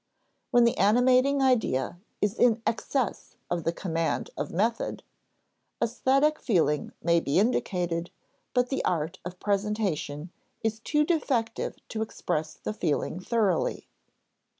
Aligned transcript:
When 0.49 0.63
the 0.63 0.79
animating 0.79 1.43
idea 1.43 1.99
is 2.23 2.33
in 2.33 2.63
excess 2.65 3.35
of 3.51 3.65
the 3.65 3.71
command 3.71 4.31
of 4.35 4.49
method, 4.49 5.03
æsthetic 5.79 6.39
feeling 6.39 6.91
may 7.03 7.19
be 7.19 7.37
indicated, 7.37 8.09
but 8.55 8.69
the 8.69 8.83
art 8.83 9.19
of 9.23 9.39
presentation 9.39 10.31
is 10.63 10.79
too 10.79 11.05
defective 11.05 11.75
to 11.89 12.01
express 12.01 12.55
the 12.55 12.73
feeling 12.73 13.19
thoroughly. 13.19 13.85